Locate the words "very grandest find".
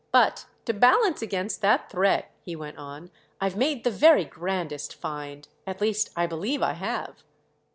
3.91-5.47